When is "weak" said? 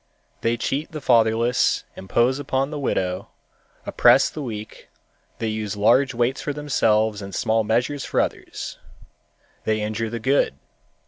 4.41-4.89